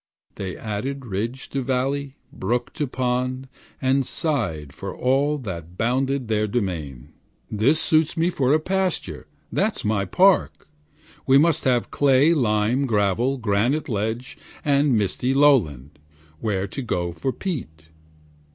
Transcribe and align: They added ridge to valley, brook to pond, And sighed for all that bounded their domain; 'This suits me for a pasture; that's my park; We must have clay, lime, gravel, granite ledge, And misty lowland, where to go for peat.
They 0.33 0.57
added 0.57 1.05
ridge 1.05 1.47
to 1.49 1.61
valley, 1.61 2.15
brook 2.33 2.73
to 2.73 2.87
pond, 2.87 3.47
And 3.79 4.03
sighed 4.03 4.73
for 4.73 4.95
all 4.97 5.37
that 5.37 5.77
bounded 5.77 6.27
their 6.27 6.47
domain; 6.47 7.09
'This 7.51 7.79
suits 7.79 8.17
me 8.17 8.31
for 8.31 8.51
a 8.51 8.59
pasture; 8.59 9.27
that's 9.51 9.85
my 9.85 10.05
park; 10.05 10.67
We 11.27 11.37
must 11.37 11.65
have 11.65 11.91
clay, 11.91 12.33
lime, 12.33 12.87
gravel, 12.87 13.37
granite 13.37 13.87
ledge, 13.87 14.39
And 14.65 14.97
misty 14.97 15.35
lowland, 15.35 15.99
where 16.39 16.65
to 16.65 16.81
go 16.81 17.11
for 17.11 17.31
peat. 17.31 17.83